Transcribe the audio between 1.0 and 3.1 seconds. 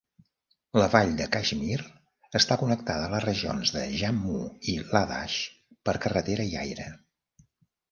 de Kashmir està connectada